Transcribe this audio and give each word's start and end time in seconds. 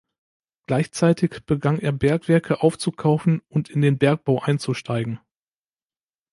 Gleichzeitig 0.65 1.45
begann 1.45 1.77
er 1.77 1.91
Bergwerke 1.91 2.61
aufzukaufen 2.63 3.43
und 3.49 3.69
in 3.69 3.81
den 3.83 3.99
Bergbau 3.99 4.39
einzusteigen. 4.41 5.19